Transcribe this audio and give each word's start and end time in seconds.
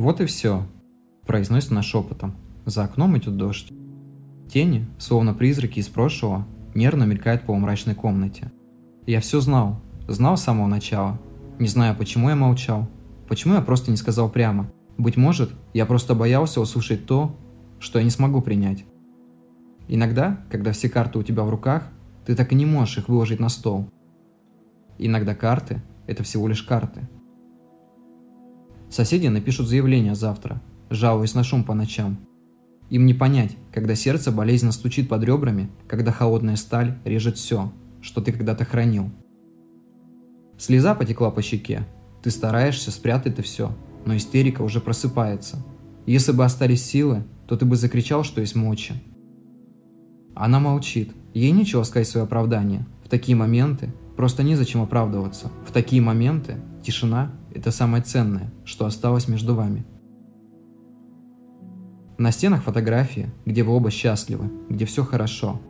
Вот 0.00 0.22
и 0.22 0.24
все, 0.24 0.66
произносит 1.26 1.72
она 1.72 1.82
шепотом. 1.82 2.34
За 2.64 2.84
окном 2.84 3.18
идет 3.18 3.36
дождь. 3.36 3.70
Тени, 4.50 4.88
словно 4.96 5.34
призраки 5.34 5.78
из 5.78 5.88
прошлого, 5.88 6.46
нервно 6.74 7.04
мелькают 7.04 7.42
по 7.42 7.54
мрачной 7.54 7.94
комнате. 7.94 8.50
Я 9.06 9.20
все 9.20 9.42
знал, 9.42 9.78
знал 10.08 10.38
с 10.38 10.42
самого 10.42 10.68
начала. 10.68 11.20
Не 11.58 11.68
знаю, 11.68 11.94
почему 11.94 12.30
я 12.30 12.34
молчал, 12.34 12.88
почему 13.28 13.52
я 13.52 13.60
просто 13.60 13.90
не 13.90 13.98
сказал 13.98 14.30
прямо. 14.30 14.72
Быть 14.96 15.18
может, 15.18 15.50
я 15.74 15.84
просто 15.84 16.14
боялся 16.14 16.62
услышать 16.62 17.04
то, 17.04 17.36
что 17.78 17.98
я 17.98 18.04
не 18.06 18.10
смогу 18.10 18.40
принять. 18.40 18.86
Иногда, 19.86 20.42
когда 20.50 20.72
все 20.72 20.88
карты 20.88 21.18
у 21.18 21.22
тебя 21.22 21.42
в 21.42 21.50
руках, 21.50 21.86
ты 22.24 22.34
так 22.34 22.52
и 22.52 22.54
не 22.54 22.64
можешь 22.64 22.96
их 22.96 23.10
выложить 23.10 23.38
на 23.38 23.50
стол. 23.50 23.90
Иногда 24.96 25.34
карты– 25.34 25.82
это 26.06 26.22
всего 26.22 26.48
лишь 26.48 26.62
карты. 26.62 27.06
Соседи 28.90 29.28
напишут 29.28 29.68
заявление 29.68 30.16
завтра, 30.16 30.60
жалуясь 30.90 31.34
на 31.34 31.44
шум 31.44 31.62
по 31.62 31.74
ночам. 31.74 32.18
Им 32.90 33.06
не 33.06 33.14
понять, 33.14 33.56
когда 33.72 33.94
сердце 33.94 34.32
болезненно 34.32 34.72
стучит 34.72 35.08
под 35.08 35.22
ребрами, 35.22 35.70
когда 35.86 36.10
холодная 36.10 36.56
сталь 36.56 36.98
режет 37.04 37.36
все, 37.36 37.72
что 38.02 38.20
ты 38.20 38.32
когда-то 38.32 38.64
хранил. 38.64 39.12
Слеза 40.58 40.96
потекла 40.96 41.30
по 41.30 41.40
щеке. 41.40 41.86
Ты 42.20 42.32
стараешься 42.32 42.90
спрятать 42.90 43.34
это 43.34 43.42
все, 43.42 43.72
но 44.04 44.16
истерика 44.16 44.62
уже 44.62 44.80
просыпается. 44.80 45.64
Если 46.04 46.32
бы 46.32 46.44
остались 46.44 46.84
силы, 46.84 47.22
то 47.46 47.56
ты 47.56 47.64
бы 47.64 47.76
закричал, 47.76 48.24
что 48.24 48.40
есть 48.40 48.56
мочи. 48.56 48.94
Она 50.34 50.58
молчит. 50.58 51.12
Ей 51.32 51.52
нечего 51.52 51.84
сказать 51.84 52.08
свое 52.08 52.24
оправдание. 52.24 52.84
В 53.04 53.08
такие 53.08 53.36
моменты 53.36 53.92
просто 54.16 54.42
незачем 54.42 54.82
оправдываться. 54.82 55.52
В 55.64 55.70
такие 55.70 56.02
моменты 56.02 56.56
тишина– 56.82 57.30
это 57.54 57.70
самое 57.70 58.02
ценное, 58.02 58.52
что 58.64 58.86
осталось 58.86 59.28
между 59.28 59.54
вами. 59.54 59.84
На 62.18 62.32
стенах 62.32 62.62
фотографии, 62.62 63.30
где 63.46 63.62
вы 63.62 63.72
оба 63.72 63.90
счастливы, 63.90 64.50
где 64.68 64.84
все 64.84 65.04
хорошо. 65.04 65.60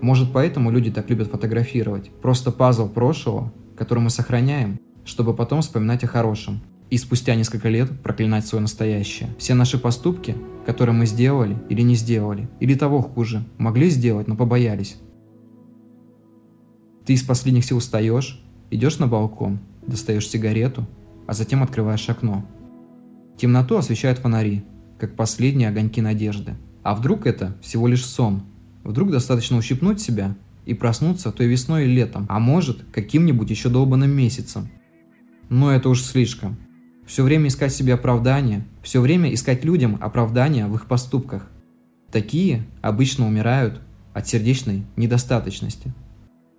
Может 0.00 0.32
поэтому 0.32 0.70
люди 0.70 0.90
так 0.90 1.10
любят 1.10 1.28
фотографировать. 1.28 2.10
Просто 2.22 2.52
пазл 2.52 2.88
прошлого, 2.88 3.52
который 3.76 3.98
мы 3.98 4.10
сохраняем, 4.10 4.78
чтобы 5.04 5.34
потом 5.34 5.60
вспоминать 5.62 6.04
о 6.04 6.06
хорошем. 6.06 6.60
И 6.90 6.96
спустя 6.96 7.34
несколько 7.34 7.68
лет 7.68 8.02
проклинать 8.02 8.46
свое 8.46 8.62
настоящее. 8.62 9.30
Все 9.38 9.54
наши 9.54 9.78
поступки, 9.78 10.36
которые 10.64 10.94
мы 10.94 11.06
сделали 11.06 11.58
или 11.68 11.82
не 11.82 11.96
сделали, 11.96 12.48
или 12.60 12.74
того 12.74 13.02
хуже, 13.02 13.44
могли 13.58 13.90
сделать, 13.90 14.28
но 14.28 14.36
побоялись. 14.36 14.96
Ты 17.04 17.14
из 17.14 17.22
последних 17.22 17.64
сил 17.64 17.78
устаешь, 17.78 18.40
идешь 18.70 18.98
на 18.98 19.06
балкон, 19.06 19.58
достаешь 19.88 20.28
сигарету, 20.28 20.86
а 21.26 21.32
затем 21.34 21.62
открываешь 21.62 22.08
окно. 22.08 22.44
Темноту 23.36 23.76
освещают 23.76 24.18
фонари, 24.18 24.64
как 24.98 25.16
последние 25.16 25.68
огоньки 25.68 26.00
надежды. 26.00 26.54
А 26.82 26.94
вдруг 26.94 27.26
это 27.26 27.56
всего 27.60 27.86
лишь 27.86 28.04
сон? 28.04 28.42
Вдруг 28.84 29.10
достаточно 29.10 29.56
ущипнуть 29.56 30.00
себя 30.00 30.36
и 30.64 30.74
проснуться 30.74 31.32
той 31.32 31.46
весной 31.46 31.84
или 31.84 31.92
летом, 31.92 32.26
а 32.28 32.38
может, 32.38 32.84
каким-нибудь 32.92 33.50
еще 33.50 33.68
долбанным 33.68 34.10
месяцем. 34.10 34.68
Но 35.48 35.72
это 35.72 35.88
уж 35.88 36.02
слишком. 36.02 36.56
Все 37.06 37.22
время 37.22 37.48
искать 37.48 37.72
себе 37.72 37.94
оправдания, 37.94 38.66
все 38.82 39.00
время 39.00 39.32
искать 39.32 39.64
людям 39.64 39.98
оправдания 40.00 40.66
в 40.66 40.74
их 40.74 40.86
поступках. 40.86 41.48
Такие 42.12 42.66
обычно 42.82 43.26
умирают 43.26 43.80
от 44.12 44.28
сердечной 44.28 44.84
недостаточности. 44.96 45.92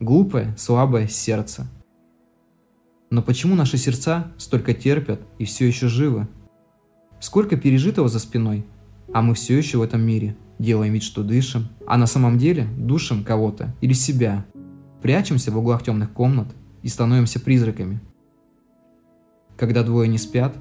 Глупое, 0.00 0.54
слабое 0.56 1.06
сердце. 1.06 1.68
Но 3.12 3.20
почему 3.20 3.54
наши 3.54 3.76
сердца 3.76 4.32
столько 4.38 4.72
терпят 4.72 5.20
и 5.38 5.44
все 5.44 5.66
еще 5.66 5.86
живы? 5.86 6.28
Сколько 7.20 7.58
пережитого 7.58 8.08
за 8.08 8.18
спиной, 8.18 8.64
а 9.12 9.20
мы 9.20 9.34
все 9.34 9.54
еще 9.58 9.76
в 9.76 9.82
этом 9.82 10.00
мире. 10.00 10.34
Делаем 10.58 10.94
вид, 10.94 11.02
что 11.02 11.22
дышим, 11.22 11.68
а 11.86 11.98
на 11.98 12.06
самом 12.06 12.38
деле 12.38 12.66
душим 12.78 13.22
кого-то 13.22 13.76
или 13.82 13.92
себя. 13.92 14.46
Прячемся 15.02 15.52
в 15.52 15.58
углах 15.58 15.82
темных 15.82 16.10
комнат 16.10 16.48
и 16.80 16.88
становимся 16.88 17.38
призраками. 17.38 18.00
Когда 19.58 19.82
двое 19.82 20.08
не 20.08 20.16
спят, 20.16 20.56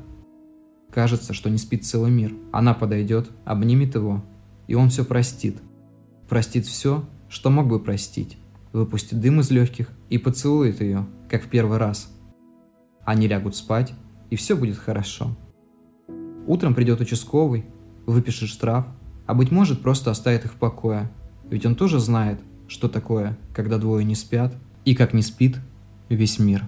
кажется, 0.92 1.34
что 1.34 1.50
не 1.50 1.58
спит 1.58 1.86
целый 1.86 2.12
мир. 2.12 2.34
Она 2.52 2.74
подойдет, 2.74 3.30
обнимет 3.46 3.96
его, 3.96 4.26
и 4.68 4.76
он 4.76 4.90
все 4.90 5.06
простит. 5.06 5.56
Простит 6.28 6.66
все, 6.66 7.08
что 7.30 7.50
мог 7.50 7.70
бы 7.70 7.80
простить. 7.80 8.38
Выпустит 8.74 9.22
дым 9.22 9.40
из 9.40 9.52
легких 9.52 9.90
и 10.10 10.18
поцелует 10.18 10.82
ее, 10.82 11.08
как 11.30 11.46
в 11.46 11.48
первый 11.48 11.78
раз. 11.78 12.12
Они 13.06 13.28
лягут 13.28 13.56
спать, 13.56 13.94
и 14.30 14.36
все 14.36 14.56
будет 14.56 14.78
хорошо. 14.78 15.36
Утром 16.48 16.74
придет 16.74 17.00
участковый, 17.02 17.66
выпишет 18.06 18.50
штраф, 18.50 18.86
а 19.28 19.34
быть 19.34 19.52
может 19.52 19.82
просто 19.82 20.12
оставит 20.12 20.46
их 20.46 20.54
в 20.54 20.56
покое. 20.56 21.12
Ведь 21.50 21.66
он 21.66 21.76
тоже 21.76 22.00
знает, 22.00 22.40
что 22.68 22.88
такое, 22.88 23.38
когда 23.54 23.78
двое 23.78 24.06
не 24.06 24.16
спят, 24.16 24.56
и 24.86 24.96
как 24.96 25.14
не 25.14 25.22
спит 25.22 25.58
весь 26.10 26.40
мир. 26.40 26.66